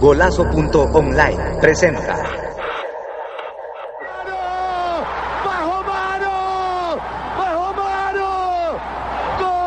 [0.00, 2.14] Golazo.online presenta.
[5.44, 7.00] ¡Bajo mano!
[7.36, 8.78] ¡Bajo mano!
[9.40, 9.58] ¡Gol!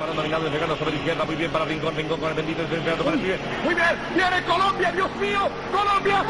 [0.00, 3.04] Balón dominado, llegando sobre la izquierda, muy bien para Rincón, Rincón con el bendito, esperando
[3.04, 3.38] para el pibe.
[3.62, 6.24] Muy bien, viene Colombia, Dios mío, Colombia.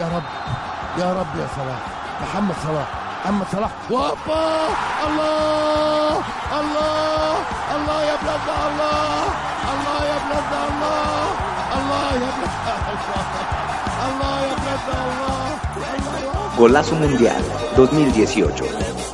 [0.00, 0.26] يا رب
[0.98, 1.80] يا رب يا صلاح
[2.22, 2.88] محمد صلاح
[3.24, 3.70] محمد صلاح.
[3.90, 4.44] وابا
[5.06, 6.14] الله
[6.60, 7.34] الله
[7.76, 9.24] الله يا بلاد الله
[9.72, 11.26] الله يا بلاد الله
[11.78, 13.08] الله يا بلاد الله
[14.06, 15.48] الله يا بلاد الله.
[15.78, 17.42] الله Golazo Mundial
[17.76, 19.07] 2018.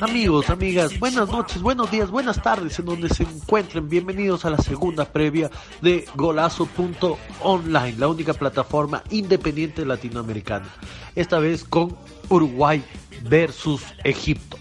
[0.00, 3.88] Amigos, amigas, buenas noches, buenos días, buenas tardes en donde se encuentren.
[3.88, 10.66] Bienvenidos a la segunda previa de Golazo.online, la única plataforma independiente latinoamericana.
[11.14, 11.96] Esta vez con
[12.28, 12.82] Uruguay
[13.22, 14.58] versus Egipto.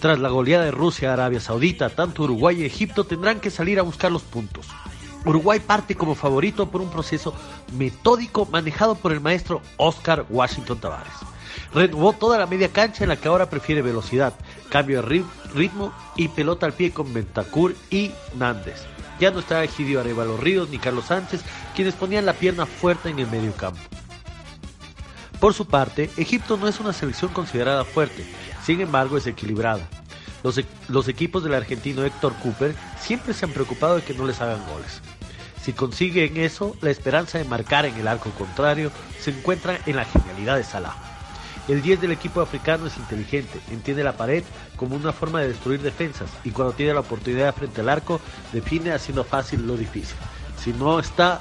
[0.00, 3.82] Tras la goleada de Rusia Arabia Saudita, tanto Uruguay y Egipto tendrán que salir a
[3.82, 4.66] buscar los puntos.
[5.24, 7.34] Uruguay parte como favorito por un proceso
[7.76, 11.12] metódico manejado por el maestro Oscar Washington Tavares.
[11.74, 14.34] Renovó toda la media cancha en la que ahora prefiere velocidad,
[14.70, 18.84] cambio de ri- ritmo y pelota al pie con Bentacur y Nández.
[19.20, 21.42] Ya no está Egidio Arevalo Ríos ni Carlos Sánchez,
[21.76, 23.80] quienes ponían la pierna fuerte en el medio campo.
[25.38, 28.24] Por su parte, Egipto no es una selección considerada fuerte,
[28.64, 29.86] sin embargo es equilibrada.
[30.42, 34.26] Los, e- los equipos del argentino Héctor Cooper siempre se han preocupado de que no
[34.26, 35.00] les hagan goles.
[35.62, 40.06] Si consiguen eso, la esperanza de marcar en el arco contrario se encuentra en la
[40.06, 40.94] genialidad de Salah.
[41.70, 44.42] El 10 del equipo africano es inteligente, entiende la pared
[44.74, 48.20] como una forma de destruir defensas y cuando tiene la oportunidad frente al arco
[48.52, 50.16] define haciendo fácil lo difícil.
[50.58, 51.40] Si no está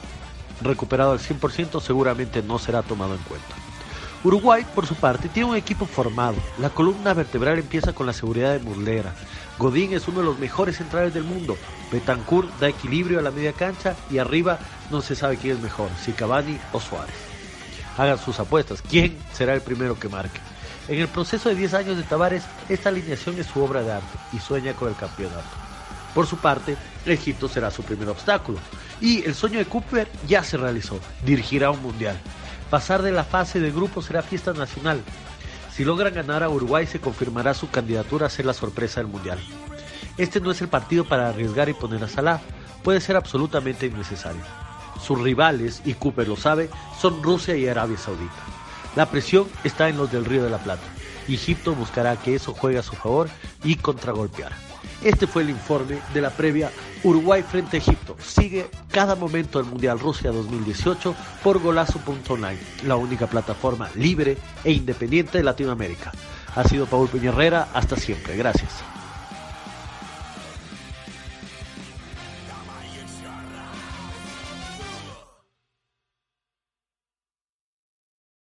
[0.62, 3.48] recuperado al 100% seguramente no será tomado en cuenta.
[4.24, 6.36] Uruguay, por su parte, tiene un equipo formado.
[6.60, 9.16] La columna vertebral empieza con la seguridad de Muslera.
[9.58, 11.58] Godín es uno de los mejores centrales del mundo.
[11.92, 14.60] Betancourt da equilibrio a la media cancha y arriba
[14.92, 17.29] no se sabe quién es mejor, si Cavani o Suárez.
[17.98, 18.82] Hagan sus apuestas.
[18.82, 20.40] ¿Quién será el primero que marque?
[20.88, 24.18] En el proceso de 10 años de Tavares, esta alineación es su obra de arte
[24.34, 25.44] y sueña con el campeonato.
[26.14, 28.58] Por su parte, Egipto será su primer obstáculo.
[29.00, 32.18] Y el sueño de Cooper ya se realizó, dirigirá un mundial.
[32.70, 35.02] Pasar de la fase de grupo será fiesta nacional.
[35.72, 39.40] Si logran ganar a Uruguay se confirmará su candidatura a ser la sorpresa del mundial.
[40.18, 42.42] Este no es el partido para arriesgar y poner a Salah,
[42.84, 44.42] puede ser absolutamente innecesario.
[45.02, 48.44] Sus rivales, y Cooper lo sabe, son Rusia y Arabia Saudita.
[48.96, 50.84] La presión está en los del Río de la Plata.
[51.28, 53.30] Egipto buscará que eso juegue a su favor
[53.64, 54.52] y contragolpear.
[55.04, 56.72] Este fue el informe de la previa
[57.04, 58.18] Uruguay frente a Egipto.
[58.22, 65.38] Sigue cada momento del Mundial Rusia 2018 por golazo.online, la única plataforma libre e independiente
[65.38, 66.12] de Latinoamérica.
[66.56, 68.36] Ha sido Paul Peña Herrera, hasta siempre.
[68.36, 68.99] Gracias.